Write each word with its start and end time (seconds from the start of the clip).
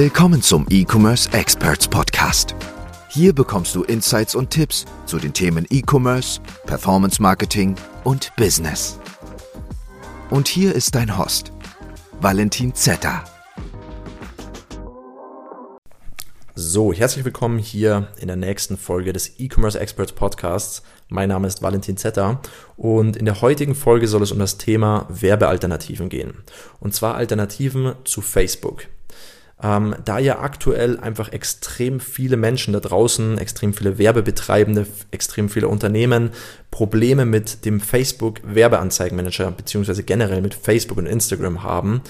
Willkommen 0.00 0.40
zum 0.42 0.64
E-Commerce 0.70 1.28
Experts 1.32 1.88
Podcast. 1.88 2.54
Hier 3.08 3.32
bekommst 3.32 3.74
du 3.74 3.82
Insights 3.82 4.36
und 4.36 4.48
Tipps 4.48 4.84
zu 5.06 5.18
den 5.18 5.34
Themen 5.34 5.66
E-Commerce, 5.70 6.40
Performance 6.66 7.20
Marketing 7.20 7.74
und 8.04 8.30
Business. 8.36 9.00
Und 10.30 10.46
hier 10.46 10.72
ist 10.72 10.94
dein 10.94 11.18
Host, 11.18 11.50
Valentin 12.20 12.76
Zetter. 12.76 13.24
So, 16.54 16.92
herzlich 16.92 17.24
willkommen 17.24 17.58
hier 17.58 18.06
in 18.20 18.28
der 18.28 18.36
nächsten 18.36 18.76
Folge 18.76 19.12
des 19.12 19.40
E-Commerce 19.40 19.80
Experts 19.80 20.12
Podcasts. 20.12 20.84
Mein 21.08 21.30
Name 21.30 21.48
ist 21.48 21.60
Valentin 21.60 21.96
Zetter 21.96 22.40
und 22.76 23.16
in 23.16 23.24
der 23.24 23.40
heutigen 23.40 23.74
Folge 23.74 24.06
soll 24.06 24.22
es 24.22 24.30
um 24.30 24.38
das 24.38 24.58
Thema 24.58 25.08
Werbealternativen 25.08 26.08
gehen. 26.08 26.44
Und 26.78 26.94
zwar 26.94 27.16
Alternativen 27.16 27.94
zu 28.04 28.20
Facebook. 28.20 28.86
Ähm, 29.60 29.96
da 30.04 30.18
ja 30.18 30.38
aktuell 30.38 31.00
einfach 31.00 31.32
extrem 31.32 31.98
viele 31.98 32.36
Menschen 32.36 32.72
da 32.72 32.80
draußen, 32.80 33.38
extrem 33.38 33.74
viele 33.74 33.98
Werbebetreibende, 33.98 34.86
extrem 35.10 35.48
viele 35.48 35.66
Unternehmen 35.66 36.30
Probleme 36.70 37.24
mit 37.24 37.64
dem 37.64 37.80
Facebook 37.80 38.40
Werbeanzeigenmanager 38.44 39.50
beziehungsweise 39.50 40.04
generell 40.04 40.42
mit 40.42 40.54
Facebook 40.54 40.98
und 40.98 41.06
Instagram 41.06 41.64
haben, 41.64 42.02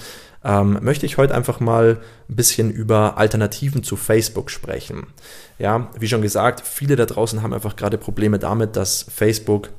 ähm, 0.43 0.77
möchte 0.81 1.07
ich 1.07 1.17
heute 1.17 1.33
einfach 1.33 1.59
mal 1.59 1.97
ein 2.29 2.35
bisschen 2.35 2.69
über 2.69 3.17
Alternativen 3.17 3.83
zu 3.83 3.95
Facebook 3.95 4.51
sprechen. 4.51 5.07
Ja, 5.57 5.89
wie 5.99 6.07
schon 6.07 6.21
gesagt, 6.21 6.61
viele 6.65 6.95
da 6.95 7.05
draußen 7.05 7.41
haben 7.41 7.53
einfach 7.53 7.75
gerade 7.75 7.97
Probleme 7.97 8.37
damit, 8.37 8.75
dass 8.75 9.05
Facebook 9.13 9.69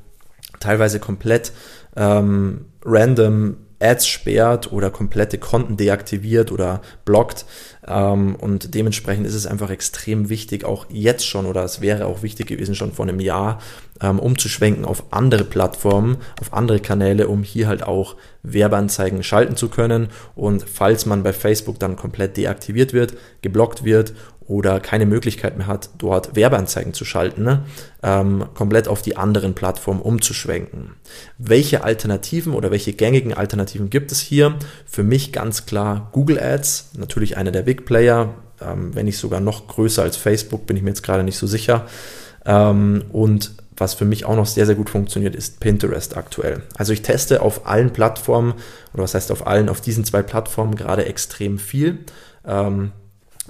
teilweise 0.59 0.99
komplett 0.99 1.53
ähm, 1.95 2.65
random 2.83 3.57
Ads 3.81 4.07
sperrt 4.07 4.71
oder 4.71 4.89
komplette 4.89 5.37
Konten 5.37 5.77
deaktiviert 5.77 6.51
oder 6.51 6.81
blockt. 7.05 7.45
Ähm, 7.87 8.35
und 8.35 8.75
dementsprechend 8.75 9.25
ist 9.25 9.33
es 9.33 9.47
einfach 9.47 9.69
extrem 9.69 10.29
wichtig, 10.29 10.63
auch 10.65 10.85
jetzt 10.89 11.25
schon, 11.25 11.45
oder 11.45 11.63
es 11.63 11.81
wäre 11.81 12.05
auch 12.05 12.21
wichtig 12.21 12.47
gewesen, 12.47 12.75
schon 12.75 12.91
vor 12.91 13.07
einem 13.07 13.19
Jahr, 13.19 13.59
ähm, 14.01 14.19
umzuschwenken 14.19 14.85
auf 14.85 15.11
andere 15.11 15.43
Plattformen, 15.43 16.17
auf 16.39 16.53
andere 16.53 16.79
Kanäle, 16.79 17.27
um 17.27 17.43
hier 17.43 17.67
halt 17.67 17.83
auch 17.83 18.15
Werbeanzeigen 18.43 19.23
schalten 19.23 19.55
zu 19.55 19.69
können. 19.69 20.09
Und 20.35 20.63
falls 20.67 21.05
man 21.05 21.23
bei 21.23 21.33
Facebook 21.33 21.79
dann 21.79 21.95
komplett 21.95 22.37
deaktiviert 22.37 22.93
wird, 22.93 23.15
geblockt 23.41 23.83
wird 23.83 24.13
oder 24.51 24.81
keine 24.81 25.05
Möglichkeit 25.05 25.57
mehr 25.57 25.67
hat, 25.67 25.91
dort 25.97 26.35
Werbeanzeigen 26.35 26.93
zu 26.93 27.05
schalten, 27.05 27.43
ne? 27.43 27.63
ähm, 28.03 28.43
komplett 28.53 28.89
auf 28.89 29.01
die 29.01 29.15
anderen 29.15 29.53
Plattformen 29.53 30.01
umzuschwenken. 30.01 30.95
Welche 31.37 31.85
Alternativen 31.85 32.53
oder 32.53 32.69
welche 32.69 32.91
gängigen 32.91 33.33
Alternativen 33.33 33.89
gibt 33.89 34.11
es 34.11 34.19
hier? 34.19 34.55
Für 34.85 35.03
mich 35.03 35.31
ganz 35.31 35.65
klar 35.65 36.09
Google 36.11 36.37
Ads, 36.37 36.91
natürlich 36.97 37.37
einer 37.37 37.51
der 37.51 37.61
Big 37.61 37.85
Player, 37.85 38.33
ähm, 38.61 38.93
wenn 38.93 39.05
nicht 39.05 39.19
sogar 39.19 39.39
noch 39.39 39.67
größer 39.67 40.03
als 40.03 40.17
Facebook, 40.17 40.65
bin 40.65 40.75
ich 40.75 40.83
mir 40.83 40.89
jetzt 40.89 41.03
gerade 41.03 41.23
nicht 41.23 41.37
so 41.37 41.47
sicher. 41.47 41.85
Ähm, 42.45 43.05
und 43.13 43.53
was 43.77 43.93
für 43.93 44.05
mich 44.05 44.25
auch 44.25 44.35
noch 44.35 44.47
sehr, 44.47 44.65
sehr 44.65 44.75
gut 44.75 44.89
funktioniert, 44.89 45.33
ist 45.33 45.61
Pinterest 45.61 46.17
aktuell. 46.17 46.63
Also 46.75 46.91
ich 46.91 47.03
teste 47.03 47.41
auf 47.41 47.67
allen 47.67 47.93
Plattformen, 47.93 48.55
oder 48.93 49.03
was 49.03 49.13
heißt 49.13 49.31
auf 49.31 49.47
allen, 49.47 49.69
auf 49.69 49.79
diesen 49.79 50.03
zwei 50.03 50.21
Plattformen 50.23 50.75
gerade 50.75 51.05
extrem 51.05 51.57
viel. 51.57 51.99
Ähm, 52.45 52.91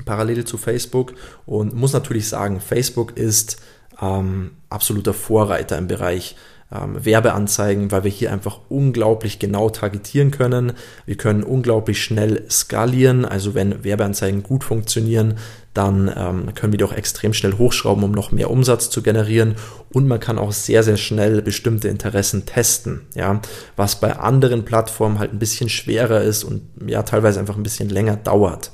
parallel 0.05 0.45
zu 0.45 0.57
Facebook 0.57 1.13
und 1.45 1.75
muss 1.75 1.94
natürlich 1.94 2.27
sagen, 2.27 2.59
Facebook 2.59 3.17
ist 3.17 3.61
ähm, 4.02 4.52
absoluter 4.69 5.13
Vorreiter 5.13 5.77
im 5.77 5.88
Bereich 5.88 6.35
ähm, 6.73 7.03
Werbeanzeigen, 7.03 7.91
weil 7.91 8.05
wir 8.05 8.11
hier 8.11 8.31
einfach 8.31 8.59
unglaublich 8.69 9.39
genau 9.39 9.69
targetieren 9.69 10.31
können. 10.31 10.73
Wir 11.05 11.17
können 11.17 11.43
unglaublich 11.43 12.02
schnell 12.02 12.45
skalieren, 12.49 13.25
also 13.25 13.53
wenn 13.53 13.83
Werbeanzeigen 13.83 14.43
gut 14.43 14.63
funktionieren, 14.63 15.35
dann 15.73 16.11
ähm, 16.15 16.53
können 16.53 16.73
wir 16.73 16.77
die 16.77 16.83
auch 16.83 16.93
extrem 16.93 17.33
schnell 17.33 17.58
hochschrauben, 17.58 18.03
um 18.03 18.11
noch 18.11 18.31
mehr 18.31 18.49
Umsatz 18.49 18.89
zu 18.89 19.02
generieren. 19.02 19.55
Und 19.93 20.08
man 20.08 20.20
kann 20.20 20.37
auch 20.37 20.52
sehr, 20.52 20.83
sehr 20.83 20.97
schnell 20.97 21.42
bestimmte 21.42 21.87
Interessen 21.87 22.45
testen, 22.45 23.02
ja, 23.15 23.42
was 23.76 23.99
bei 23.99 24.17
anderen 24.17 24.65
Plattformen 24.65 25.20
halt 25.20 25.33
ein 25.33 25.39
bisschen 25.39 25.70
schwerer 25.70 26.21
ist 26.21 26.43
und 26.43 26.61
ja, 26.86 27.03
teilweise 27.03 27.39
einfach 27.39 27.55
ein 27.55 27.64
bisschen 27.64 27.89
länger 27.89 28.15
dauert. 28.15 28.71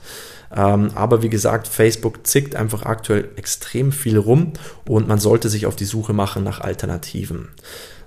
Ähm, 0.55 0.91
aber 0.95 1.21
wie 1.21 1.29
gesagt, 1.29 1.67
Facebook 1.67 2.25
zickt 2.25 2.55
einfach 2.55 2.83
aktuell 2.83 3.29
extrem 3.35 3.91
viel 3.91 4.17
rum 4.17 4.53
und 4.87 5.07
man 5.07 5.19
sollte 5.19 5.49
sich 5.49 5.65
auf 5.65 5.75
die 5.75 5.85
Suche 5.85 6.13
machen 6.13 6.43
nach 6.43 6.61
Alternativen. 6.61 7.49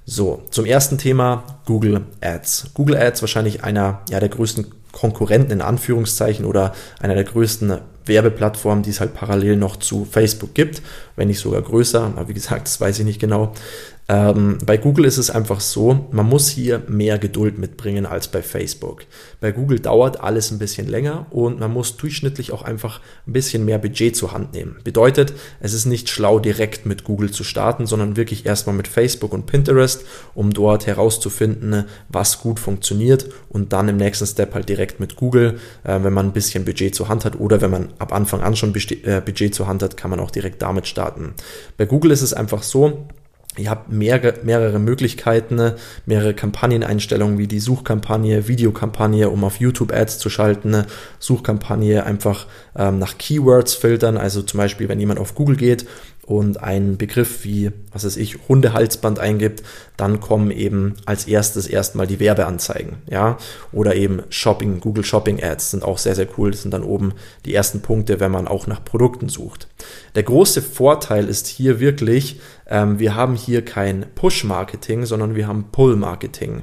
So, 0.06 0.42
zum 0.50 0.64
ersten 0.64 0.98
Thema 0.98 1.44
Google 1.66 2.02
Ads. 2.20 2.70
Google 2.74 2.96
Ads 2.96 3.22
wahrscheinlich 3.22 3.62
einer 3.62 4.00
ja, 4.10 4.18
der 4.18 4.28
größten 4.28 4.66
Konkurrenten 4.92 5.52
in 5.52 5.60
Anführungszeichen 5.60 6.44
oder 6.44 6.72
einer 7.00 7.14
der 7.14 7.24
größten 7.24 7.78
Werbeplattformen, 8.06 8.82
die 8.82 8.90
es 8.90 9.00
halt 9.00 9.14
parallel 9.14 9.56
noch 9.56 9.76
zu 9.76 10.04
Facebook 10.04 10.54
gibt, 10.54 10.82
wenn 11.16 11.28
nicht 11.28 11.38
sogar 11.38 11.62
größer, 11.62 12.02
aber 12.02 12.28
wie 12.28 12.34
gesagt, 12.34 12.66
das 12.66 12.80
weiß 12.80 12.98
ich 12.98 13.04
nicht 13.04 13.20
genau. 13.20 13.52
Ähm, 14.10 14.58
bei 14.66 14.76
Google 14.76 15.04
ist 15.04 15.18
es 15.18 15.30
einfach 15.30 15.60
so, 15.60 16.08
man 16.10 16.26
muss 16.26 16.48
hier 16.48 16.82
mehr 16.88 17.16
Geduld 17.20 17.58
mitbringen 17.58 18.06
als 18.06 18.26
bei 18.26 18.42
Facebook. 18.42 19.04
Bei 19.38 19.52
Google 19.52 19.78
dauert 19.78 20.20
alles 20.20 20.50
ein 20.50 20.58
bisschen 20.58 20.88
länger 20.88 21.26
und 21.30 21.60
man 21.60 21.72
muss 21.72 21.96
durchschnittlich 21.96 22.50
auch 22.50 22.62
einfach 22.62 23.00
ein 23.28 23.32
bisschen 23.32 23.64
mehr 23.64 23.78
Budget 23.78 24.16
zur 24.16 24.32
Hand 24.32 24.52
nehmen. 24.52 24.78
Bedeutet, 24.82 25.32
es 25.60 25.74
ist 25.74 25.86
nicht 25.86 26.08
schlau, 26.08 26.40
direkt 26.40 26.86
mit 26.86 27.04
Google 27.04 27.30
zu 27.30 27.44
starten, 27.44 27.86
sondern 27.86 28.16
wirklich 28.16 28.46
erstmal 28.46 28.74
mit 28.74 28.88
Facebook 28.88 29.32
und 29.32 29.46
Pinterest, 29.46 30.04
um 30.34 30.52
dort 30.52 30.88
herauszufinden, 30.88 31.84
was 32.08 32.40
gut 32.40 32.58
funktioniert 32.58 33.28
und 33.48 33.72
dann 33.72 33.88
im 33.88 33.96
nächsten 33.96 34.26
Step 34.26 34.54
halt 34.54 34.68
direkt 34.68 34.98
mit 34.98 35.14
Google, 35.14 35.60
äh, 35.84 36.02
wenn 36.02 36.12
man 36.12 36.26
ein 36.26 36.32
bisschen 36.32 36.64
Budget 36.64 36.96
zur 36.96 37.08
Hand 37.08 37.24
hat 37.24 37.38
oder 37.38 37.60
wenn 37.60 37.70
man 37.70 37.90
ab 38.00 38.12
Anfang 38.12 38.40
an 38.40 38.56
schon 38.56 38.74
äh, 38.74 39.20
Budget 39.24 39.54
zur 39.54 39.68
Hand 39.68 39.84
hat, 39.84 39.96
kann 39.96 40.10
man 40.10 40.18
auch 40.18 40.32
direkt 40.32 40.62
damit 40.62 40.88
starten. 40.88 41.34
Bei 41.76 41.84
Google 41.86 42.10
ist 42.10 42.22
es 42.22 42.34
einfach 42.34 42.64
so, 42.64 43.06
Ihr 43.56 43.68
habt 43.68 43.90
mehrere, 43.90 44.34
mehrere 44.44 44.78
Möglichkeiten, 44.78 45.72
mehrere 46.06 46.34
Kampagneneinstellungen 46.34 47.36
wie 47.36 47.48
die 47.48 47.58
Suchkampagne, 47.58 48.46
Videokampagne, 48.46 49.28
um 49.28 49.42
auf 49.42 49.58
YouTube 49.58 49.92
Ads 49.92 50.18
zu 50.18 50.30
schalten, 50.30 50.84
Suchkampagne 51.18 52.06
einfach 52.06 52.46
ähm, 52.76 53.00
nach 53.00 53.18
Keywords 53.18 53.74
filtern, 53.74 54.16
also 54.16 54.42
zum 54.42 54.58
Beispiel, 54.58 54.88
wenn 54.88 55.00
jemand 55.00 55.18
auf 55.18 55.34
Google 55.34 55.56
geht 55.56 55.84
und 56.30 56.62
einen 56.62 56.96
Begriff 56.96 57.42
wie, 57.42 57.72
was 57.90 58.04
weiß 58.04 58.16
ich, 58.16 58.38
Hundehalsband 58.48 59.18
eingibt, 59.18 59.64
dann 59.96 60.20
kommen 60.20 60.52
eben 60.52 60.94
als 61.04 61.26
erstes 61.26 61.66
erstmal 61.66 62.06
die 62.06 62.20
Werbeanzeigen, 62.20 62.98
ja, 63.10 63.36
oder 63.72 63.96
eben 63.96 64.22
Shopping, 64.28 64.78
Google 64.78 65.04
Shopping 65.04 65.42
Ads 65.42 65.72
sind 65.72 65.82
auch 65.82 65.98
sehr, 65.98 66.14
sehr 66.14 66.28
cool. 66.38 66.52
Das 66.52 66.62
sind 66.62 66.72
dann 66.72 66.84
oben 66.84 67.14
die 67.46 67.52
ersten 67.52 67.80
Punkte, 67.80 68.20
wenn 68.20 68.30
man 68.30 68.46
auch 68.46 68.68
nach 68.68 68.84
Produkten 68.84 69.28
sucht. 69.28 69.66
Der 70.14 70.22
große 70.22 70.62
Vorteil 70.62 71.26
ist 71.26 71.48
hier 71.48 71.80
wirklich, 71.80 72.40
ähm, 72.70 72.98
wir 73.00 73.16
haben 73.16 73.34
hier 73.34 73.64
kein 73.64 74.06
Push-Marketing, 74.14 75.04
sondern 75.04 75.34
wir 75.34 75.48
haben 75.48 75.66
Pull-Marketing. 75.72 76.62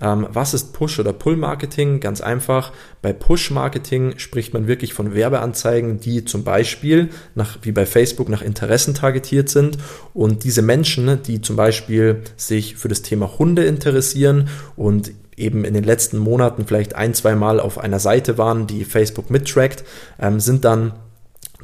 Ähm, 0.00 0.26
was 0.30 0.52
ist 0.52 0.74
Push- 0.74 1.00
oder 1.00 1.14
Pull-Marketing? 1.14 2.00
Ganz 2.00 2.20
einfach. 2.20 2.72
Bei 3.00 3.14
Push-Marketing 3.14 4.18
spricht 4.18 4.52
man 4.52 4.66
wirklich 4.66 4.92
von 4.92 5.14
Werbeanzeigen, 5.14 5.98
die 5.98 6.26
zum 6.26 6.44
Beispiel 6.44 7.08
nach, 7.34 7.58
wie 7.62 7.72
bei 7.72 7.86
Facebook 7.86 8.28
nach 8.28 8.42
Interessen 8.42 8.94
targetiert 8.94 9.48
sind. 9.48 9.78
Und 10.12 10.44
diese 10.44 10.60
Menschen, 10.60 11.22
die 11.22 11.40
zum 11.40 11.56
Beispiel 11.56 12.22
sich 12.36 12.76
für 12.76 12.88
das 12.88 13.00
Thema 13.00 13.38
Hunde 13.38 13.64
interessieren 13.64 14.48
und 14.76 15.10
eben 15.38 15.64
in 15.64 15.74
den 15.74 15.84
letzten 15.84 16.18
Monaten 16.18 16.66
vielleicht 16.66 16.94
ein, 16.94 17.14
zwei 17.14 17.34
Mal 17.34 17.60
auf 17.60 17.78
einer 17.78 17.98
Seite 17.98 18.38
waren, 18.38 18.66
die 18.66 18.84
Facebook 18.84 19.30
mittrackt, 19.30 19.84
ähm, 20.18 20.40
sind 20.40 20.64
dann 20.64 20.92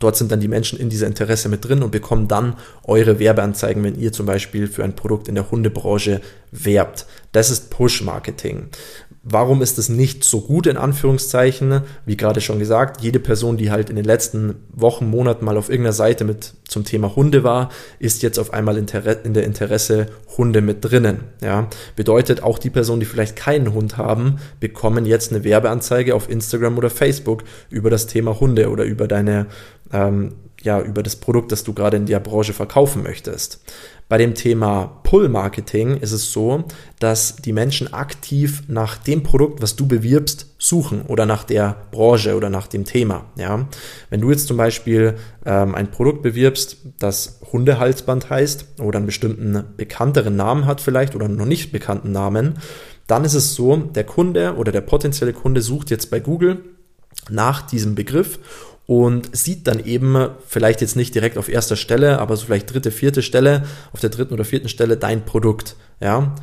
Dort 0.03 0.17
sind 0.17 0.33
dann 0.33 0.41
die 0.41 0.49
Menschen 0.49 0.79
in 0.79 0.89
dieser 0.89 1.07
Interesse 1.07 1.49
mit 1.49 1.65
drin 1.65 1.83
und 1.83 1.93
bekommen 1.93 2.27
dann 2.27 2.57
eure 2.85 3.19
Werbeanzeigen, 3.19 3.85
wenn 3.85 3.99
ihr 3.99 4.13
zum 4.13 4.27
Beispiel 4.27 4.67
für 4.67 4.83
ein 4.83 4.97
Produkt 4.97 5.29
in 5.29 5.37
der 5.37 5.51
Hundebranche 5.51 6.21
werbt. 6.51 7.07
Das 7.31 7.51
ist 7.51 7.71
Push-Marketing. 7.71 8.69
Warum 9.25 9.63
ist 9.63 9.79
es 9.79 9.89
nicht 9.89 10.25
so 10.25 10.41
gut 10.41 10.67
in 10.67 10.77
Anführungszeichen? 10.77 11.83
Wie 12.05 12.17
gerade 12.17 12.41
schon 12.41 12.59
gesagt, 12.59 13.03
jede 13.03 13.21
Person, 13.21 13.57
die 13.57 13.71
halt 13.71 13.89
in 13.89 13.95
den 13.95 14.05
letzten 14.05 14.57
Wochen, 14.73 15.09
Monaten 15.09 15.45
mal 15.45 15.57
auf 15.57 15.69
irgendeiner 15.69 15.93
Seite 15.93 16.25
mit 16.25 16.55
zum 16.67 16.85
Thema 16.85 17.15
Hunde 17.15 17.45
war, 17.45 17.71
ist 18.01 18.23
jetzt 18.23 18.41
auf 18.41 18.53
einmal 18.53 18.77
in 18.77 18.87
der 18.87 19.45
Interesse 19.45 20.07
Hunde 20.37 20.61
mit 20.61 20.85
drinnen. 20.85 21.21
Ja, 21.41 21.69
bedeutet 21.95 22.43
auch 22.43 22.59
die 22.59 22.71
Personen, 22.71 22.99
die 22.99 23.07
vielleicht 23.07 23.37
keinen 23.37 23.73
Hund 23.73 23.97
haben, 23.97 24.39
bekommen 24.59 25.07
jetzt 25.07 25.33
eine 25.33 25.45
Werbeanzeige 25.45 26.17
auf 26.17 26.29
Instagram 26.29 26.77
oder 26.77 26.91
Facebook 26.91 27.45
über 27.71 27.91
das 27.91 28.09
Thema 28.09 28.41
Hunde 28.41 28.71
oder 28.71 28.83
über 28.83 29.07
deine 29.07 29.47
ähm, 29.93 30.35
ja, 30.63 30.81
über 30.81 31.03
das 31.03 31.17
Produkt, 31.17 31.53
das 31.53 31.65
du 31.65 31.73
gerade 31.73 31.97
in 31.97 32.07
der 32.07 32.21
Branche 32.21 32.53
verkaufen 32.53 33.03
möchtest. 33.03 33.61
Bei 34.09 34.19
dem 34.19 34.35
Thema 34.35 35.01
Pull-Marketing 35.05 35.97
ist 35.97 36.13
es 36.13 36.33
so, 36.33 36.65
dass 36.99 37.37
die 37.37 37.53
Menschen 37.53 37.95
aktiv 37.95 38.63
nach 38.69 38.99
dem 38.99 39.23
Produkt, 39.23 39.63
was 39.63 39.75
du 39.75 39.89
bewirbst, 39.89 40.49
suchen 40.59 41.03
oder 41.07 41.25
nach 41.25 41.45
der 41.45 41.77
Branche 41.91 42.37
oder 42.37 42.51
nach 42.51 42.67
dem 42.67 42.85
Thema. 42.85 43.25
Ja? 43.37 43.67
Wenn 44.11 44.21
du 44.21 44.31
jetzt 44.31 44.49
zum 44.49 44.59
Beispiel 44.59 45.15
ähm, 45.47 45.75
ein 45.75 45.91
Produkt 45.91 46.23
bewirbst, 46.23 46.77
das 46.99 47.41
Hundehalsband 47.53 48.29
heißt 48.29 48.81
oder 48.81 48.99
einen 48.99 49.07
bestimmten 49.07 49.65
bekannteren 49.77 50.37
Namen 50.37 50.67
hat 50.67 50.83
vielleicht 50.83 51.15
oder 51.15 51.29
noch 51.29 51.47
nicht 51.47 51.73
bekannten 51.73 52.13
Namen, 52.13 52.59
dann 53.07 53.25
ist 53.25 53.35
es 53.35 53.55
so, 53.55 53.77
der 53.77 54.05
Kunde 54.05 54.57
oder 54.57 54.73
der 54.73 54.83
potenzielle 54.83 55.33
Kunde 55.33 55.63
sucht 55.63 55.91
jetzt 55.91 56.11
bei 56.11 56.21
Google 56.21 56.63
nach 57.31 57.63
diesem 57.63 57.95
Begriff 57.95 58.39
und 58.93 59.35
sieht 59.35 59.67
dann 59.69 59.83
eben 59.83 60.29
vielleicht 60.47 60.83
jetzt 60.83 60.97
nicht 60.97 61.15
direkt 61.15 61.39
auf 61.39 61.49
erster 61.49 61.77
Stelle, 61.77 62.19
aber 62.19 62.37
so 62.37 62.45
vielleicht 62.45 62.75
dritte, 62.75 62.91
vierte 62.91 63.23
Stelle, 63.23 63.63
auf 63.95 64.01
der 64.01 64.11
dritten 64.11 64.35
oder 64.35 64.45
vierten 64.45 64.69
Stelle 64.69 64.99
dein 64.99 65.25
Produkt, 65.25 65.77
ja. 65.99 66.35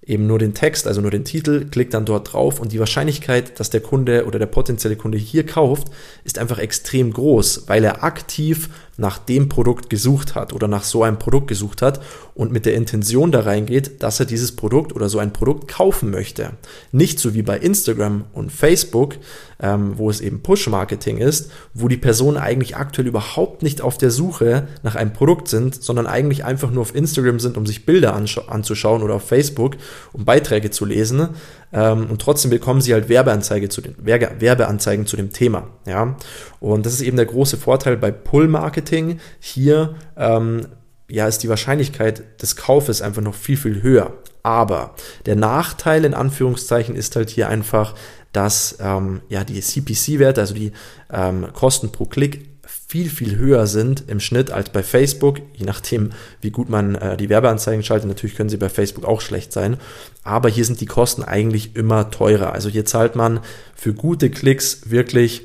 Eben 0.00 0.26
nur 0.26 0.38
den 0.38 0.54
Text, 0.54 0.86
also 0.86 1.02
nur 1.02 1.10
den 1.10 1.26
Titel, 1.26 1.66
klickt 1.68 1.92
dann 1.92 2.06
dort 2.06 2.32
drauf 2.32 2.60
und 2.60 2.72
die 2.72 2.78
Wahrscheinlichkeit, 2.78 3.60
dass 3.60 3.68
der 3.68 3.82
Kunde 3.82 4.24
oder 4.24 4.38
der 4.38 4.46
potenzielle 4.46 4.96
Kunde 4.96 5.18
hier 5.18 5.44
kauft, 5.44 5.88
ist 6.24 6.38
einfach 6.38 6.58
extrem 6.58 7.12
groß, 7.12 7.64
weil 7.66 7.84
er 7.84 8.02
aktiv 8.02 8.70
nach 8.98 9.18
dem 9.18 9.48
Produkt 9.48 9.88
gesucht 9.88 10.34
hat 10.34 10.52
oder 10.52 10.68
nach 10.68 10.82
so 10.82 11.04
einem 11.04 11.18
Produkt 11.18 11.46
gesucht 11.46 11.82
hat 11.82 12.00
und 12.34 12.52
mit 12.52 12.66
der 12.66 12.74
Intention 12.74 13.30
da 13.30 13.40
reingeht, 13.40 14.02
dass 14.02 14.18
er 14.18 14.26
dieses 14.26 14.54
Produkt 14.54 14.92
oder 14.92 15.08
so 15.08 15.20
ein 15.20 15.32
Produkt 15.32 15.68
kaufen 15.68 16.10
möchte. 16.10 16.50
Nicht 16.90 17.20
so 17.20 17.32
wie 17.32 17.42
bei 17.42 17.58
Instagram 17.58 18.24
und 18.32 18.50
Facebook, 18.50 19.14
ähm, 19.60 19.94
wo 19.96 20.10
es 20.10 20.20
eben 20.20 20.42
Push-Marketing 20.42 21.18
ist, 21.18 21.52
wo 21.74 21.86
die 21.86 21.96
Personen 21.96 22.38
eigentlich 22.38 22.76
aktuell 22.76 23.06
überhaupt 23.06 23.62
nicht 23.62 23.80
auf 23.82 23.98
der 23.98 24.10
Suche 24.10 24.66
nach 24.82 24.96
einem 24.96 25.12
Produkt 25.12 25.48
sind, 25.48 25.80
sondern 25.80 26.08
eigentlich 26.08 26.44
einfach 26.44 26.70
nur 26.72 26.82
auf 26.82 26.94
Instagram 26.94 27.38
sind, 27.38 27.56
um 27.56 27.66
sich 27.66 27.86
Bilder 27.86 28.14
anzuschauen 28.14 29.02
oder 29.02 29.14
auf 29.14 29.26
Facebook, 29.26 29.76
um 30.12 30.24
Beiträge 30.24 30.70
zu 30.70 30.84
lesen. 30.84 31.28
Ähm, 31.72 32.08
und 32.10 32.20
trotzdem 32.20 32.50
bekommen 32.50 32.80
sie 32.80 32.94
halt 32.94 33.08
Werbeanzeige 33.08 33.68
zu 33.68 33.80
den, 33.80 33.94
Werbeanzeigen 33.98 35.06
zu 35.06 35.16
dem 35.16 35.32
Thema. 35.32 35.68
Ja? 35.86 36.16
Und 36.60 36.86
das 36.86 36.94
ist 36.94 37.02
eben 37.02 37.16
der 37.16 37.26
große 37.26 37.56
Vorteil 37.56 37.96
bei 37.96 38.10
Pull-Marketing. 38.10 39.20
Hier 39.40 39.96
ähm, 40.16 40.66
ja, 41.10 41.26
ist 41.26 41.42
die 41.42 41.48
Wahrscheinlichkeit 41.48 42.42
des 42.42 42.56
Kaufes 42.56 43.02
einfach 43.02 43.22
noch 43.22 43.34
viel, 43.34 43.56
viel 43.56 43.82
höher. 43.82 44.12
Aber 44.42 44.94
der 45.26 45.36
Nachteil 45.36 46.04
in 46.04 46.14
Anführungszeichen 46.14 46.94
ist 46.94 47.16
halt 47.16 47.30
hier 47.30 47.48
einfach, 47.48 47.94
dass 48.32 48.78
ähm, 48.80 49.20
ja 49.28 49.44
die 49.44 49.60
CPC-Werte, 49.60 50.40
also 50.40 50.54
die 50.54 50.72
ähm, 51.12 51.48
Kosten 51.52 51.90
pro 51.90 52.04
Klick, 52.04 52.47
viel, 52.88 53.10
viel 53.10 53.36
höher 53.36 53.66
sind 53.66 54.04
im 54.08 54.18
Schnitt 54.18 54.50
als 54.50 54.70
bei 54.70 54.82
Facebook, 54.82 55.40
je 55.54 55.66
nachdem, 55.66 56.10
wie 56.40 56.50
gut 56.50 56.70
man 56.70 56.94
äh, 56.94 57.18
die 57.18 57.28
Werbeanzeigen 57.28 57.84
schaltet. 57.84 58.08
Natürlich 58.08 58.34
können 58.34 58.48
sie 58.48 58.56
bei 58.56 58.70
Facebook 58.70 59.04
auch 59.04 59.20
schlecht 59.20 59.52
sein, 59.52 59.76
aber 60.24 60.48
hier 60.48 60.64
sind 60.64 60.80
die 60.80 60.86
Kosten 60.86 61.22
eigentlich 61.22 61.76
immer 61.76 62.10
teurer. 62.10 62.54
Also 62.54 62.70
hier 62.70 62.86
zahlt 62.86 63.14
man 63.14 63.40
für 63.74 63.92
gute 63.92 64.30
Klicks 64.30 64.90
wirklich 64.90 65.42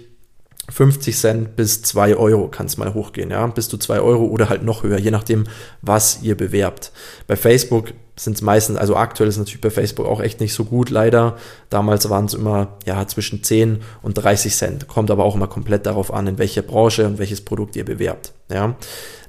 50 0.69 1.17
Cent 1.17 1.55
bis 1.55 1.81
2 1.81 2.15
Euro 2.15 2.47
kann 2.47 2.67
es 2.67 2.77
mal 2.77 2.93
hochgehen, 2.93 3.31
ja, 3.31 3.45
bis 3.47 3.67
zu 3.67 3.77
2 3.77 3.99
Euro 3.99 4.25
oder 4.25 4.49
halt 4.49 4.63
noch 4.63 4.83
höher, 4.83 4.97
je 4.97 5.11
nachdem, 5.11 5.43
was 5.81 6.21
ihr 6.21 6.37
bewerbt. 6.37 6.91
Bei 7.27 7.35
Facebook 7.35 7.93
sind 8.15 8.35
es 8.35 8.41
meistens, 8.41 8.77
also 8.77 8.95
aktuell 8.95 9.27
ist 9.27 9.37
natürlich 9.37 9.61
bei 9.61 9.71
Facebook 9.71 10.05
auch 10.05 10.21
echt 10.21 10.39
nicht 10.39 10.53
so 10.53 10.65
gut, 10.65 10.89
leider. 10.89 11.37
Damals 11.69 12.09
waren 12.09 12.25
es 12.25 12.33
immer 12.33 12.77
ja 12.85 13.05
zwischen 13.07 13.43
10 13.43 13.79
und 14.01 14.13
30 14.13 14.55
Cent. 14.55 14.87
Kommt 14.87 15.11
aber 15.11 15.25
auch 15.25 15.35
immer 15.35 15.47
komplett 15.47 15.85
darauf 15.85 16.13
an, 16.13 16.27
in 16.27 16.37
welcher 16.37 16.61
Branche 16.61 17.07
und 17.07 17.17
welches 17.17 17.41
Produkt 17.41 17.75
ihr 17.75 17.85
bewerbt. 17.85 18.33
Ja. 18.51 18.75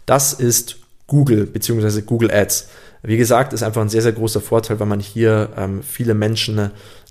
Das 0.06 0.34
ist 0.34 0.76
Google 1.06 1.46
bzw. 1.46 2.02
Google 2.02 2.30
Ads. 2.30 2.68
Wie 3.02 3.16
gesagt, 3.16 3.52
ist 3.52 3.62
einfach 3.62 3.82
ein 3.82 3.88
sehr, 3.88 4.02
sehr 4.02 4.12
großer 4.12 4.40
Vorteil, 4.40 4.80
weil 4.80 4.86
man 4.86 5.00
hier 5.00 5.50
ähm, 5.56 5.82
viele 5.82 6.14
Menschen 6.14 6.70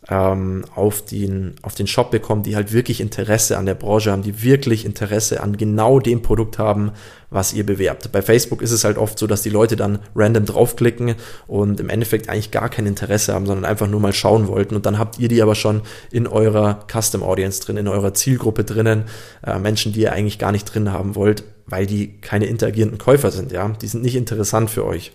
ähm, 0.10 0.66
auf, 0.76 1.06
den, 1.06 1.56
auf 1.62 1.76
den 1.76 1.88
Shop 1.88 2.12
bekommt, 2.12 2.46
die 2.46 2.56
halt 2.56 2.74
wirklich 2.74 3.00
Interesse 3.00 3.58
an 3.58 3.66
der 3.66 3.76
Branche 3.76 4.12
haben, 4.12 4.22
die 4.22 4.44
wirklich 4.44 4.86
Interesse 4.86 5.42
an 5.42 5.56
genau 5.58 6.00
dem 6.00 6.22
Produkt 6.22 6.60
haben, 6.60 6.92
was 7.30 7.54
ihr 7.54 7.66
bewerbt. 7.66 8.12
Bei 8.12 8.22
Facebook 8.22 8.62
ist 8.62 8.72
es 8.72 8.84
halt 8.84 8.98
oft 8.98 9.18
so, 9.18 9.28
dass 9.28 9.42
die 9.42 9.50
Leute 9.50 9.76
dann 9.76 10.00
random 10.16 10.46
draufklicken 10.46 11.16
und 11.48 11.80
im 11.80 11.90
Endeffekt 11.90 12.30
eigentlich 12.30 12.52
gar 12.52 12.70
kein 12.70 12.86
Interesse 12.86 13.34
haben, 13.34 13.46
sondern 13.46 13.66
einfach 13.66 13.88
nur 13.88 14.00
mal 14.00 14.14
schauen 14.14 14.48
wollten. 14.48 14.76
Und 14.76 14.86
dann 14.86 15.00
habt 15.00 15.20
ihr 15.20 15.30
die 15.30 15.42
aber 15.42 15.56
schon 15.56 15.82
in 16.12 16.28
eurer 16.28 16.86
Custom 16.92 17.24
Audience 17.24 17.62
drin, 17.62 17.78
in 17.78 17.88
eurer 17.88 18.14
Zielgruppe 18.14 18.64
drinnen, 18.64 19.06
äh, 19.46 19.58
Menschen, 19.58 19.94
die 19.94 20.02
ihr 20.02 20.12
eigentlich 20.12 20.38
gar 20.38 20.52
nicht 20.52 20.66
drin 20.66 20.92
haben 20.92 21.16
wollt, 21.16 21.44
weil 21.66 21.88
die 21.88 22.20
keine 22.20 22.46
interagierenden 22.46 23.00
Käufer 23.00 23.32
sind, 23.32 23.52
ja. 23.52 23.70
Die 23.82 23.88
sind 23.88 24.04
nicht 24.04 24.16
interessant 24.16 24.70
für 24.70 24.86
euch. 24.86 25.12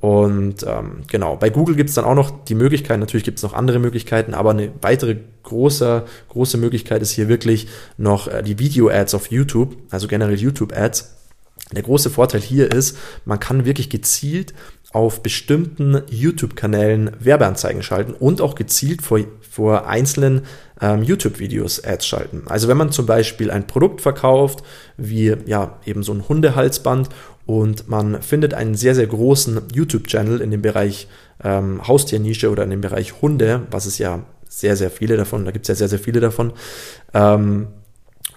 Und 0.00 0.64
ähm, 0.66 1.02
genau, 1.08 1.36
bei 1.36 1.50
Google 1.50 1.76
gibt 1.76 1.90
es 1.90 1.94
dann 1.94 2.06
auch 2.06 2.14
noch 2.14 2.44
die 2.44 2.54
Möglichkeit, 2.54 2.98
natürlich 2.98 3.24
gibt 3.24 3.38
es 3.38 3.42
noch 3.42 3.52
andere 3.52 3.78
Möglichkeiten, 3.78 4.32
aber 4.32 4.50
eine 4.50 4.72
weitere 4.80 5.16
große, 5.42 6.04
große 6.30 6.56
Möglichkeit 6.56 7.02
ist 7.02 7.10
hier 7.10 7.28
wirklich 7.28 7.68
noch 7.98 8.26
äh, 8.26 8.42
die 8.42 8.58
Video-Ads 8.58 9.14
auf 9.14 9.30
YouTube, 9.30 9.76
also 9.90 10.08
generell 10.08 10.38
YouTube-Ads. 10.38 11.16
Der 11.72 11.82
große 11.82 12.10
Vorteil 12.10 12.40
hier 12.40 12.72
ist, 12.72 12.96
man 13.24 13.38
kann 13.38 13.64
wirklich 13.64 13.90
gezielt 13.90 14.54
auf 14.92 15.22
bestimmten 15.22 16.02
YouTube-Kanälen 16.10 17.12
Werbeanzeigen 17.20 17.82
schalten 17.82 18.12
und 18.12 18.40
auch 18.40 18.54
gezielt 18.54 19.02
vor, 19.02 19.20
vor 19.48 19.86
einzelnen 19.86 20.42
ähm, 20.80 21.02
YouTube-Videos 21.02 21.84
Ads 21.84 22.06
schalten. 22.06 22.42
Also 22.46 22.66
wenn 22.66 22.76
man 22.76 22.90
zum 22.90 23.06
Beispiel 23.06 23.50
ein 23.50 23.66
Produkt 23.66 24.00
verkauft, 24.00 24.64
wie 24.96 25.36
ja 25.46 25.78
eben 25.86 26.02
so 26.02 26.12
ein 26.12 26.28
Hundehalsband 26.28 27.08
und 27.46 27.88
man 27.88 28.20
findet 28.20 28.54
einen 28.54 28.74
sehr, 28.74 28.94
sehr 28.94 29.06
großen 29.06 29.60
YouTube-Channel 29.72 30.40
in 30.40 30.50
dem 30.50 30.62
Bereich 30.62 31.08
ähm, 31.42 31.86
Haustiernische 31.86 32.50
oder 32.50 32.64
in 32.64 32.70
dem 32.70 32.80
Bereich 32.80 33.22
Hunde, 33.22 33.62
was 33.70 33.86
es 33.86 33.98
ja 33.98 34.24
sehr, 34.48 34.76
sehr 34.76 34.90
viele 34.90 35.16
davon, 35.16 35.44
da 35.44 35.52
gibt 35.52 35.64
es 35.64 35.68
ja 35.68 35.74
sehr, 35.76 35.88
sehr 35.88 36.00
viele 36.00 36.18
davon. 36.20 36.52
Ähm, 37.14 37.68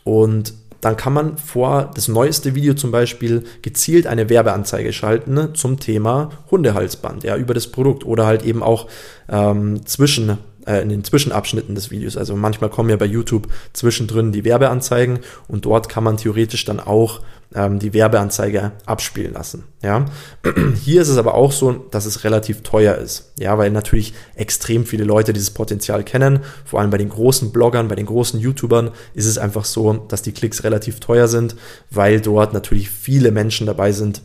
und 0.04 0.54
dann 0.84 0.98
kann 0.98 1.14
man 1.14 1.38
vor 1.38 1.92
das 1.96 2.08
neueste 2.08 2.56
Video 2.56 2.74
zum 2.74 2.92
Beispiel 2.92 3.44
gezielt 3.62 4.06
eine 4.06 4.30
Werbeanzeige 4.30 4.92
schalten 4.92 5.34
ne, 5.34 5.54
zum 5.54 5.80
Thema 5.80 6.30
Hundehalsband, 6.52 7.24
ja, 7.24 7.38
über 7.38 7.54
das 7.54 7.68
Produkt 7.68 8.06
oder 8.06 8.26
halt 8.26 8.44
eben 8.44 8.62
auch 8.62 8.88
ähm, 9.30 9.86
zwischen 9.86 10.38
äh, 10.66 10.82
in 10.82 10.90
den 10.90 11.04
Zwischenabschnitten 11.04 11.76
des 11.76 11.92
Videos. 11.92 12.18
Also 12.18 12.36
manchmal 12.36 12.70
kommen 12.70 12.90
ja 12.90 12.98
bei 12.98 13.06
YouTube 13.06 13.48
zwischendrin 13.74 14.32
die 14.32 14.44
Werbeanzeigen 14.44 15.20
und 15.48 15.66
dort 15.66 15.90
kann 15.90 16.04
man 16.04 16.18
theoretisch 16.18 16.66
dann 16.66 16.80
auch 16.80 17.22
ähm, 17.56 17.80
die 17.80 17.94
Werbeanzeige 17.94 18.72
abspielen 18.86 19.34
lassen. 19.34 19.64
Ja, 19.82 20.06
hier 20.84 21.02
ist 21.02 21.10
es 21.10 21.18
aber 21.18 21.36
auch 21.36 21.52
so, 21.52 21.72
dass 21.72 22.06
es 22.06 22.24
relativ 22.24 22.62
teuer 22.62 22.96
ist. 22.96 23.34
Ja, 23.38 23.58
weil 23.58 23.72
natürlich 23.72 24.14
extrem 24.36 24.86
viele 24.86 25.04
Leute 25.04 25.34
dieses 25.34 25.52
Potenzial 25.52 26.04
kennen. 26.04 26.40
Vor 26.66 26.80
allem 26.80 26.90
bei 26.90 26.98
den 26.98 27.10
großen 27.10 27.52
Bloggern, 27.52 27.88
bei 27.88 27.96
den 27.96 28.06
großen 28.06 28.40
YouTubern 28.40 28.92
ist 29.14 29.26
es 29.26 29.38
einfach 29.38 29.66
so, 29.66 29.94
dass 29.94 30.22
die 30.22 30.32
Klicks 30.32 30.64
relativ 30.64 31.00
teuer 31.00 31.28
sind, 31.28 31.56
weil 31.90 32.22
dort 32.22 32.54
natürlich 32.54 32.90
viele 32.90 33.32
Menschen 33.32 33.68
dabei 33.68 33.92
sind, 33.92 34.22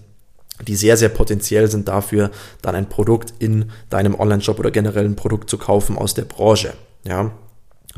die 0.66 0.74
sehr, 0.74 0.96
sehr 0.96 1.08
potenziell 1.08 1.70
sind 1.70 1.88
dafür, 1.88 2.31
dann 2.62 2.74
ein 2.74 2.88
Produkt 2.88 3.34
in 3.38 3.70
deinem 3.90 4.19
Online-Shop 4.19 4.58
oder 4.58 4.70
generell 4.70 5.04
ein 5.04 5.16
Produkt 5.16 5.50
zu 5.50 5.58
kaufen 5.58 5.96
aus 5.96 6.14
der 6.14 6.24
Branche. 6.24 6.72
Ja. 7.04 7.32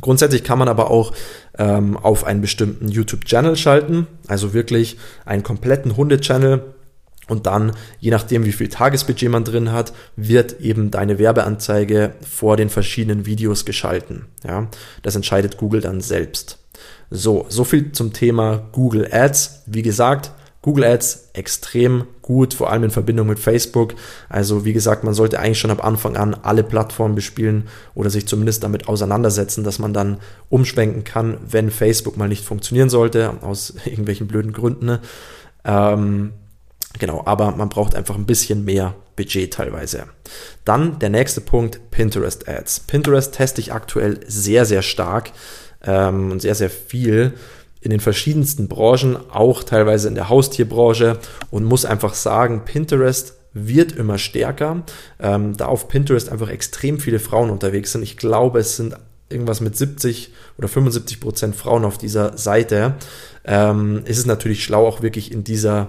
Grundsätzlich 0.01 0.45
kann 0.45 0.59
man 0.59 0.69
aber 0.69 0.91
auch 0.91 1.13
ähm, 1.59 1.97
auf 1.97 2.25
einen 2.25 2.41
bestimmten 2.41 2.89
YouTube-Channel 2.89 3.57
schalten, 3.57 4.07
also 4.29 4.55
wirklich 4.55 4.97
einen 5.25 5.43
kompletten 5.43 5.97
Hunde-Channel, 5.97 6.63
und 7.31 7.47
dann, 7.47 7.73
je 8.01 8.11
nachdem, 8.11 8.45
wie 8.45 8.51
viel 8.51 8.69
Tagesbudget 8.69 9.31
man 9.31 9.45
drin 9.45 9.71
hat, 9.71 9.93
wird 10.17 10.61
eben 10.61 10.91
deine 10.91 11.21
Werbeanzeige 11.21 12.15
vor 12.29 12.57
den 12.57 12.71
verschiedenen 12.71 13.25
Videos 13.25 13.65
geschalten. 13.65 14.27
Ja, 14.45 14.67
das 15.05 15.15
entscheidet 15.15 15.57
Google 15.57 15.81
dann 15.81 16.01
selbst. 16.01 16.59
So, 17.09 17.47
so 17.49 17.63
viel 17.63 17.93
zum 17.93 18.13
Thema 18.13 18.69
Google 18.73 19.09
Ads. 19.13 19.63
Wie 19.67 19.83
gesagt, 19.83 20.33
Google 20.63 20.85
Ads 20.85 21.31
extrem 21.33 22.05
gut, 22.21 22.53
vor 22.53 22.71
allem 22.71 22.85
in 22.85 22.91
Verbindung 22.91 23.29
mit 23.29 23.39
Facebook. 23.39 23.95
Also 24.29 24.65
wie 24.65 24.75
gesagt, 24.75 25.05
man 25.05 25.15
sollte 25.15 25.39
eigentlich 25.39 25.59
schon 25.59 25.71
ab 25.71 25.83
Anfang 25.83 26.17
an 26.17 26.35
alle 26.35 26.63
Plattformen 26.63 27.15
bespielen 27.15 27.69
oder 27.95 28.11
sich 28.11 28.27
zumindest 28.27 28.63
damit 28.63 28.87
auseinandersetzen, 28.87 29.65
dass 29.65 29.79
man 29.79 29.95
dann 29.95 30.19
umschwenken 30.51 31.05
kann, 31.05 31.39
wenn 31.49 31.71
Facebook 31.71 32.19
mal 32.19 32.29
nicht 32.29 32.45
funktionieren 32.45 32.91
sollte, 32.91 33.35
aus 33.41 33.75
irgendwelchen 33.85 34.29
blöden 34.29 34.53
Gründen. 34.53 34.99
Ähm, 35.65 36.33
genau, 36.99 37.23
aber 37.25 37.53
man 37.53 37.71
braucht 37.71 37.95
einfach 37.95 38.17
ein 38.17 38.27
bisschen 38.27 38.65
mehr 38.65 38.95
Budget 39.17 39.53
teilweise. 39.55 40.05
Dann 40.65 40.99
der 40.99 41.11
nächste 41.11 41.41
Punkt, 41.41 41.91
Pinterest 41.91 42.49
Ads. 42.49 42.81
Pinterest 42.81 43.35
teste 43.35 43.63
ich 43.63 43.73
aktuell 43.73 44.21
sehr, 44.27 44.67
sehr 44.67 44.83
stark 44.83 45.33
ähm, 45.83 46.33
und 46.33 46.41
sehr, 46.43 46.55
sehr 46.55 46.71
viel 46.71 47.35
in 47.81 47.91
den 47.91 48.01
verschiedensten 48.01 48.69
Branchen, 48.69 49.17
auch 49.31 49.63
teilweise 49.65 50.09
in 50.09 50.15
der 50.15 50.29
Haustierbranche 50.29 51.19
und 51.51 51.65
muss 51.65 51.85
einfach 51.85 52.15
sagen, 52.15 52.65
Pinterest 52.65 53.35
wird 53.53 53.93
immer 53.93 54.19
stärker, 54.19 54.83
ähm, 55.19 55.57
da 55.57 55.67
auf 55.67 55.89
Pinterest 55.89 56.31
einfach 56.31 56.51
extrem 56.51 57.01
viele 57.01 57.19
Frauen 57.19 57.51
unterwegs 57.51 57.93
sind. 57.93 58.03
Ich 58.03 58.17
glaube, 58.17 58.61
es 58.61 58.77
sind 58.77 58.97
irgendwas 59.29 59.61
mit 59.61 59.77
70 59.77 60.33
oder 60.59 60.69
75 60.69 61.21
Prozent 61.21 61.57
Frauen 61.57 61.85
auf 61.85 61.99
dieser 61.99 62.37
Seite. 62.37 62.95
Ähm, 63.45 64.03
ist 64.05 64.19
es 64.19 64.27
natürlich 64.27 64.63
schlau, 64.63 64.87
auch 64.87 65.03
wirklich 65.03 65.33
in 65.33 65.45
dieser 65.45 65.89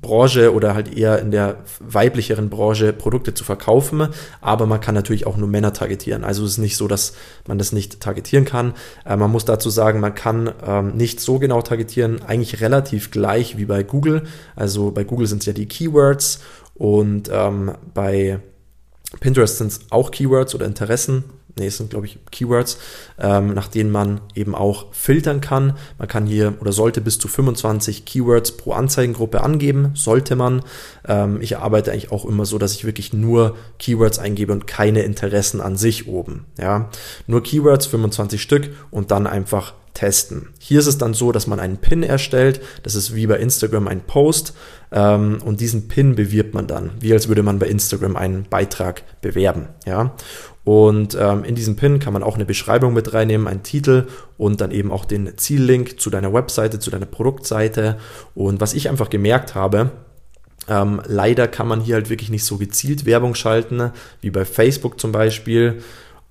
Branche 0.00 0.52
oder 0.52 0.74
halt 0.74 0.96
eher 0.96 1.18
in 1.20 1.30
der 1.30 1.58
weiblicheren 1.80 2.50
Branche 2.50 2.92
Produkte 2.92 3.34
zu 3.34 3.44
verkaufen, 3.44 4.08
aber 4.40 4.66
man 4.66 4.80
kann 4.80 4.94
natürlich 4.94 5.26
auch 5.26 5.36
nur 5.36 5.48
Männer 5.48 5.72
targetieren. 5.72 6.24
Also 6.24 6.44
es 6.44 6.52
ist 6.52 6.58
nicht 6.58 6.76
so, 6.76 6.88
dass 6.88 7.14
man 7.46 7.58
das 7.58 7.72
nicht 7.72 8.00
targetieren 8.00 8.44
kann. 8.44 8.74
Äh, 9.06 9.16
man 9.16 9.30
muss 9.30 9.44
dazu 9.44 9.70
sagen, 9.70 10.00
man 10.00 10.14
kann 10.14 10.52
ähm, 10.66 10.96
nicht 10.96 11.20
so 11.20 11.38
genau 11.38 11.62
targetieren, 11.62 12.22
eigentlich 12.22 12.60
relativ 12.60 13.10
gleich 13.10 13.56
wie 13.56 13.64
bei 13.64 13.82
Google. 13.82 14.24
Also 14.56 14.90
bei 14.90 15.04
Google 15.04 15.26
sind 15.26 15.42
es 15.42 15.46
ja 15.46 15.52
die 15.52 15.66
Keywords 15.66 16.40
und 16.74 17.30
ähm, 17.32 17.72
bei 17.94 18.40
Pinterest 19.20 19.58
sind 19.58 19.68
es 19.68 19.80
auch 19.90 20.10
Keywords 20.10 20.54
oder 20.54 20.66
Interessen, 20.66 21.24
nee, 21.58 21.66
es 21.66 21.76
sind 21.76 21.90
glaube 21.90 22.06
ich 22.06 22.18
Keywords, 22.30 22.78
ähm, 23.18 23.54
nach 23.54 23.68
denen 23.68 23.90
man 23.90 24.20
eben 24.34 24.54
auch 24.54 24.92
filtern 24.92 25.40
kann. 25.40 25.76
Man 25.98 26.08
kann 26.08 26.26
hier 26.26 26.54
oder 26.60 26.72
sollte 26.72 27.00
bis 27.00 27.18
zu 27.18 27.28
25 27.28 28.04
Keywords 28.04 28.56
pro 28.56 28.72
Anzeigengruppe 28.72 29.42
angeben, 29.42 29.92
sollte 29.94 30.36
man. 30.36 30.62
Ähm, 31.06 31.40
ich 31.40 31.58
arbeite 31.58 31.92
eigentlich 31.92 32.12
auch 32.12 32.24
immer 32.24 32.46
so, 32.46 32.58
dass 32.58 32.72
ich 32.72 32.84
wirklich 32.84 33.12
nur 33.12 33.56
Keywords 33.78 34.18
eingebe 34.18 34.52
und 34.52 34.66
keine 34.66 35.02
Interessen 35.02 35.60
an 35.60 35.76
sich 35.76 36.08
oben. 36.08 36.46
Ja, 36.58 36.90
nur 37.26 37.42
Keywords, 37.42 37.86
25 37.86 38.40
Stück 38.40 38.70
und 38.90 39.10
dann 39.10 39.26
einfach 39.26 39.74
testen. 39.94 40.48
Hier 40.58 40.80
ist 40.80 40.86
es 40.86 40.98
dann 40.98 41.14
so, 41.14 41.32
dass 41.32 41.46
man 41.46 41.60
einen 41.60 41.78
Pin 41.78 42.02
erstellt. 42.02 42.60
Das 42.82 42.96
ist 42.96 43.14
wie 43.14 43.26
bei 43.26 43.38
Instagram 43.38 43.88
ein 43.88 44.00
Post. 44.00 44.54
Ähm, 44.92 45.38
und 45.44 45.60
diesen 45.60 45.88
Pin 45.88 46.16
bewirbt 46.16 46.52
man 46.52 46.66
dann, 46.66 46.90
wie 47.00 47.12
als 47.12 47.28
würde 47.28 47.42
man 47.42 47.58
bei 47.58 47.66
Instagram 47.66 48.16
einen 48.16 48.44
Beitrag 48.44 49.02
bewerben. 49.22 49.68
Ja. 49.86 50.14
Und 50.64 51.16
ähm, 51.20 51.44
in 51.44 51.54
diesem 51.54 51.76
Pin 51.76 51.98
kann 51.98 52.14
man 52.14 52.22
auch 52.22 52.36
eine 52.36 52.46
Beschreibung 52.46 52.94
mit 52.94 53.12
reinnehmen, 53.12 53.46
einen 53.46 53.62
Titel 53.62 54.06
und 54.38 54.62
dann 54.62 54.70
eben 54.70 54.90
auch 54.90 55.04
den 55.04 55.36
Ziellink 55.36 56.00
zu 56.00 56.08
deiner 56.08 56.32
Webseite, 56.32 56.78
zu 56.78 56.90
deiner 56.90 57.06
Produktseite. 57.06 57.98
Und 58.34 58.60
was 58.60 58.72
ich 58.72 58.88
einfach 58.88 59.10
gemerkt 59.10 59.54
habe, 59.54 59.90
ähm, 60.66 61.02
leider 61.06 61.48
kann 61.48 61.68
man 61.68 61.82
hier 61.82 61.96
halt 61.96 62.08
wirklich 62.08 62.30
nicht 62.30 62.44
so 62.44 62.56
gezielt 62.56 63.04
Werbung 63.04 63.34
schalten, 63.34 63.92
wie 64.22 64.30
bei 64.30 64.46
Facebook 64.46 64.98
zum 64.98 65.12
Beispiel. 65.12 65.82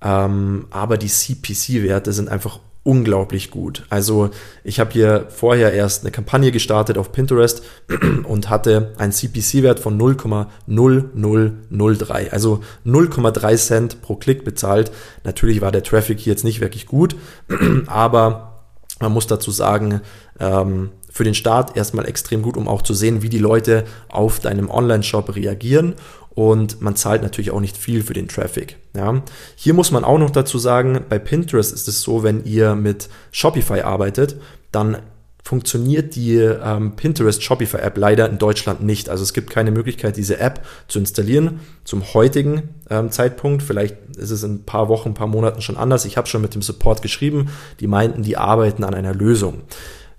Ähm, 0.02 0.66
aber 0.70 0.98
die 0.98 1.06
CPC-Werte 1.06 2.12
sind 2.12 2.28
einfach 2.28 2.58
unglaublich 2.84 3.50
gut. 3.50 3.84
Also 3.88 4.30
ich 4.62 4.78
habe 4.78 4.92
hier 4.92 5.26
vorher 5.30 5.72
erst 5.72 6.02
eine 6.02 6.12
Kampagne 6.12 6.52
gestartet 6.52 6.98
auf 6.98 7.12
Pinterest 7.12 7.62
und 8.24 8.50
hatte 8.50 8.92
einen 8.98 9.12
CPC-Wert 9.12 9.80
von 9.80 9.98
0,0003, 9.98 12.30
also 12.30 12.60
0,3 12.86 13.56
Cent 13.56 14.02
pro 14.02 14.16
Klick 14.16 14.44
bezahlt. 14.44 14.92
Natürlich 15.24 15.62
war 15.62 15.72
der 15.72 15.82
Traffic 15.82 16.20
hier 16.20 16.34
jetzt 16.34 16.44
nicht 16.44 16.60
wirklich 16.60 16.86
gut, 16.86 17.16
aber 17.86 18.50
man 19.00 19.12
muss 19.12 19.26
dazu 19.26 19.50
sagen, 19.50 20.02
ähm, 20.38 20.90
für 21.10 21.24
den 21.24 21.34
Start 21.34 21.76
erstmal 21.76 22.06
extrem 22.06 22.42
gut, 22.42 22.56
um 22.56 22.66
auch 22.66 22.82
zu 22.82 22.92
sehen, 22.92 23.22
wie 23.22 23.28
die 23.28 23.38
Leute 23.38 23.84
auf 24.08 24.40
deinem 24.40 24.68
Online-Shop 24.68 25.36
reagieren 25.36 25.94
und 26.34 26.80
man 26.80 26.96
zahlt 26.96 27.22
natürlich 27.22 27.50
auch 27.50 27.60
nicht 27.60 27.76
viel 27.76 28.02
für 28.02 28.12
den 28.12 28.28
Traffic. 28.28 28.76
Ja. 28.96 29.22
Hier 29.56 29.74
muss 29.74 29.90
man 29.90 30.04
auch 30.04 30.18
noch 30.18 30.30
dazu 30.30 30.58
sagen, 30.58 31.00
bei 31.08 31.18
Pinterest 31.18 31.72
ist 31.72 31.88
es 31.88 32.02
so, 32.02 32.22
wenn 32.22 32.44
ihr 32.44 32.74
mit 32.74 33.08
Shopify 33.30 33.80
arbeitet, 33.80 34.36
dann 34.72 34.98
funktioniert 35.44 36.16
die 36.16 36.36
ähm, 36.36 36.96
Pinterest 36.96 37.42
Shopify 37.42 37.76
App 37.76 37.98
leider 37.98 38.28
in 38.28 38.38
Deutschland 38.38 38.82
nicht. 38.82 39.10
Also 39.10 39.22
es 39.22 39.34
gibt 39.34 39.50
keine 39.50 39.70
Möglichkeit, 39.70 40.16
diese 40.16 40.40
App 40.40 40.64
zu 40.88 40.98
installieren 40.98 41.60
zum 41.84 42.14
heutigen 42.14 42.70
ähm, 42.88 43.10
Zeitpunkt. 43.10 43.62
Vielleicht 43.62 43.96
ist 44.16 44.30
es 44.30 44.42
in 44.42 44.54
ein 44.54 44.64
paar 44.64 44.88
Wochen, 44.88 45.10
ein 45.10 45.14
paar 45.14 45.26
Monaten 45.26 45.60
schon 45.60 45.76
anders. 45.76 46.06
Ich 46.06 46.16
habe 46.16 46.26
schon 46.28 46.40
mit 46.40 46.54
dem 46.54 46.62
Support 46.62 47.02
geschrieben. 47.02 47.50
Die 47.80 47.86
meinten, 47.86 48.22
die 48.22 48.38
arbeiten 48.38 48.84
an 48.84 48.94
einer 48.94 49.14
Lösung. 49.14 49.62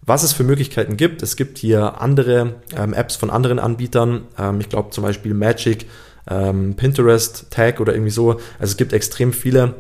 Was 0.07 0.22
es 0.22 0.34
für 0.34 0.43
Möglichkeiten 0.43 0.95
gibt, 0.98 1.24
es 1.24 1.36
gibt 1.36 1.57
hier 1.57 2.00
andere 2.00 2.57
ähm, 2.77 2.93
Apps 2.93 3.15
von 3.15 3.31
anderen 3.31 3.57
Anbietern. 3.57 4.25
Ähm, 4.38 4.60
ich 4.62 4.69
glaube 4.69 4.91
zum 4.91 5.03
Beispiel 5.03 5.34
Magic, 5.34 5.88
ähm, 6.29 6.75
Pinterest, 6.75 7.48
Tag 7.50 7.79
oder 7.79 7.94
irgendwie 7.94 8.12
so. 8.12 8.32
Also 8.60 8.72
es 8.72 8.77
gibt 8.77 8.94
extrem 8.94 9.34
viele. 9.34 9.75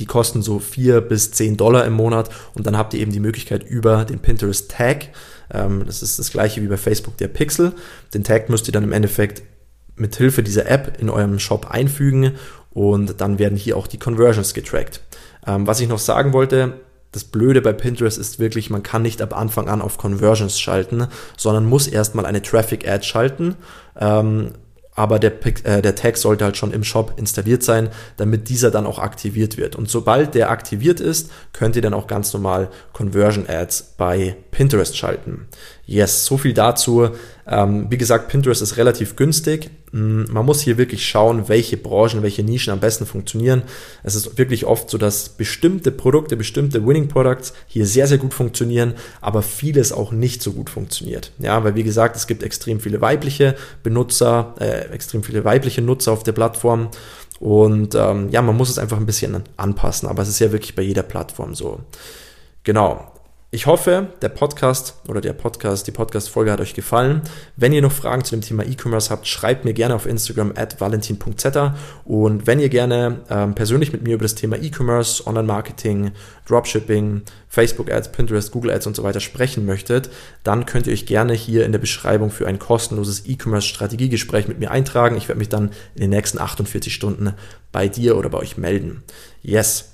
Die 0.00 0.06
kosten 0.06 0.42
so 0.42 0.58
vier 0.58 1.00
bis 1.00 1.30
zehn 1.30 1.56
Dollar 1.56 1.84
im 1.84 1.92
Monat 1.92 2.28
und 2.54 2.66
dann 2.66 2.76
habt 2.76 2.94
ihr 2.94 3.00
eben 3.00 3.12
die 3.12 3.20
Möglichkeit 3.20 3.62
über 3.62 4.04
den 4.04 4.18
Pinterest 4.18 4.70
Tag. 4.70 5.08
Ähm, 5.52 5.84
das 5.86 6.02
ist 6.02 6.18
das 6.18 6.30
gleiche 6.30 6.62
wie 6.62 6.68
bei 6.68 6.76
Facebook 6.76 7.16
der 7.18 7.28
Pixel. 7.28 7.72
Den 8.12 8.24
Tag 8.24 8.48
müsst 8.48 8.68
ihr 8.68 8.72
dann 8.72 8.84
im 8.84 8.92
Endeffekt 8.92 9.42
mit 9.96 10.16
Hilfe 10.16 10.42
dieser 10.42 10.68
App 10.68 11.00
in 11.00 11.10
eurem 11.10 11.38
Shop 11.38 11.70
einfügen 11.70 12.32
und 12.70 13.20
dann 13.20 13.38
werden 13.38 13.56
hier 13.56 13.76
auch 13.76 13.86
die 13.86 13.98
Conversions 13.98 14.54
getrackt. 14.54 15.00
Ähm, 15.46 15.66
was 15.66 15.80
ich 15.80 15.88
noch 15.88 16.00
sagen 16.00 16.32
wollte, 16.32 16.80
das 17.12 17.22
Blöde 17.22 17.62
bei 17.62 17.72
Pinterest 17.72 18.18
ist 18.18 18.40
wirklich, 18.40 18.70
man 18.70 18.82
kann 18.82 19.02
nicht 19.02 19.22
ab 19.22 19.36
Anfang 19.36 19.68
an 19.68 19.80
auf 19.80 19.98
Conversions 19.98 20.58
schalten, 20.58 21.06
sondern 21.36 21.64
muss 21.64 21.86
erstmal 21.86 22.26
eine 22.26 22.42
Traffic 22.42 22.88
Ad 22.88 23.04
schalten. 23.04 23.54
Ähm, 23.96 24.50
aber 24.94 25.18
der, 25.18 25.32
äh, 25.64 25.82
der 25.82 25.94
Tag 25.94 26.16
sollte 26.16 26.44
halt 26.44 26.56
schon 26.56 26.72
im 26.72 26.84
Shop 26.84 27.14
installiert 27.16 27.62
sein, 27.62 27.88
damit 28.16 28.48
dieser 28.48 28.70
dann 28.70 28.86
auch 28.86 28.98
aktiviert 28.98 29.56
wird. 29.56 29.76
Und 29.76 29.90
sobald 29.90 30.34
der 30.34 30.50
aktiviert 30.50 31.00
ist, 31.00 31.30
könnt 31.52 31.76
ihr 31.76 31.82
dann 31.82 31.94
auch 31.94 32.06
ganz 32.06 32.32
normal 32.32 32.70
Conversion 32.92 33.48
Ads 33.48 33.94
bei 33.96 34.36
Pinterest 34.50 34.96
schalten. 34.96 35.48
Yes, 35.86 36.24
so 36.24 36.38
viel 36.38 36.54
dazu. 36.54 37.10
Ähm, 37.46 37.86
wie 37.90 37.98
gesagt, 37.98 38.28
Pinterest 38.28 38.62
ist 38.62 38.76
relativ 38.76 39.16
günstig. 39.16 39.70
Mm, 39.94 40.24
man 40.28 40.44
muss 40.44 40.60
hier 40.60 40.76
wirklich 40.76 41.06
schauen, 41.06 41.48
welche 41.48 41.76
Branchen, 41.76 42.24
welche 42.24 42.42
Nischen 42.42 42.72
am 42.72 42.80
besten 42.80 43.06
funktionieren. 43.06 43.62
Es 44.02 44.16
ist 44.16 44.36
wirklich 44.36 44.66
oft 44.66 44.90
so, 44.90 44.98
dass 44.98 45.28
bestimmte 45.28 45.92
Produkte, 45.92 46.36
bestimmte 46.36 46.84
Winning 46.84 47.06
Products 47.06 47.54
hier 47.68 47.86
sehr, 47.86 48.08
sehr 48.08 48.18
gut 48.18 48.34
funktionieren, 48.34 48.94
aber 49.20 49.40
vieles 49.40 49.92
auch 49.92 50.10
nicht 50.10 50.42
so 50.42 50.52
gut 50.52 50.68
funktioniert. 50.68 51.30
Ja, 51.38 51.62
weil 51.62 51.76
wie 51.76 51.84
gesagt, 51.84 52.16
es 52.16 52.26
gibt 52.26 52.42
extrem 52.42 52.80
viele 52.80 53.00
weibliche 53.00 53.54
Benutzer, 53.84 54.56
äh, 54.58 54.92
extrem 54.92 55.22
viele 55.22 55.44
weibliche 55.44 55.80
Nutzer 55.80 56.10
auf 56.10 56.24
der 56.24 56.32
Plattform. 56.32 56.88
Und 57.38 57.94
ähm, 57.94 58.30
ja, 58.30 58.42
man 58.42 58.56
muss 58.56 58.70
es 58.70 58.78
einfach 58.78 58.96
ein 58.96 59.06
bisschen 59.06 59.44
anpassen, 59.56 60.08
aber 60.08 60.22
es 60.22 60.28
ist 60.28 60.40
ja 60.40 60.50
wirklich 60.50 60.74
bei 60.74 60.82
jeder 60.82 61.04
Plattform 61.04 61.54
so. 61.54 61.78
Genau. 62.64 63.13
Ich 63.54 63.66
hoffe, 63.66 64.08
der 64.20 64.30
Podcast 64.30 64.96
oder 65.06 65.20
der 65.20 65.32
Podcast, 65.32 65.86
die 65.86 65.92
Podcast-Folge 65.92 66.50
hat 66.50 66.60
euch 66.60 66.74
gefallen. 66.74 67.22
Wenn 67.54 67.72
ihr 67.72 67.82
noch 67.82 67.92
Fragen 67.92 68.24
zu 68.24 68.34
dem 68.34 68.40
Thema 68.40 68.64
E-Commerce 68.64 69.10
habt, 69.10 69.28
schreibt 69.28 69.64
mir 69.64 69.74
gerne 69.74 69.94
auf 69.94 70.06
Instagram 70.06 70.54
at 70.56 70.80
valentin.zeta. 70.80 71.76
Und 72.04 72.48
wenn 72.48 72.58
ihr 72.58 72.68
gerne 72.68 73.20
ähm, 73.30 73.54
persönlich 73.54 73.92
mit 73.92 74.02
mir 74.02 74.14
über 74.14 74.24
das 74.24 74.34
Thema 74.34 74.56
E-Commerce, 74.56 75.24
Online-Marketing, 75.24 76.10
Dropshipping, 76.48 77.22
Facebook-Ads, 77.46 78.10
Pinterest, 78.10 78.50
Google-Ads 78.50 78.88
und 78.88 78.96
so 78.96 79.04
weiter 79.04 79.20
sprechen 79.20 79.64
möchtet, 79.66 80.10
dann 80.42 80.66
könnt 80.66 80.88
ihr 80.88 80.92
euch 80.92 81.06
gerne 81.06 81.34
hier 81.34 81.64
in 81.64 81.70
der 81.70 81.78
Beschreibung 81.78 82.32
für 82.32 82.48
ein 82.48 82.58
kostenloses 82.58 83.24
E-Commerce-Strategiegespräch 83.24 84.48
mit 84.48 84.58
mir 84.58 84.72
eintragen. 84.72 85.16
Ich 85.16 85.28
werde 85.28 85.38
mich 85.38 85.48
dann 85.48 85.70
in 85.94 86.00
den 86.00 86.10
nächsten 86.10 86.40
48 86.40 86.92
Stunden 86.92 87.34
bei 87.70 87.86
dir 87.86 88.16
oder 88.16 88.30
bei 88.30 88.38
euch 88.38 88.56
melden. 88.56 89.04
Yes. 89.42 89.93